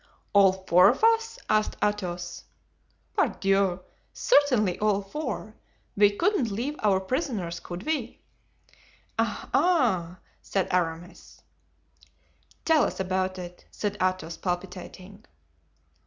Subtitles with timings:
[0.33, 2.45] "All four of us?" asked Athos.
[3.15, 3.81] "Pardieu!
[4.11, 5.53] certainly, all four;
[5.95, 8.19] we couldn't leave our prisoners, could we?"
[9.19, 9.47] "Ah!
[9.53, 11.43] ah!" said Aramis.
[12.65, 15.23] "Tell us about it," said Athos, palpitating.